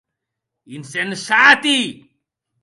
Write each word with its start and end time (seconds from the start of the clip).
Insensati! 0.75 1.75